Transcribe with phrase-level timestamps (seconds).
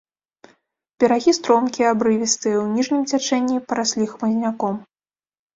[1.03, 4.75] Берагі стромкія, абрывістыя, у ніжнім цячэнні параслі хмызняком.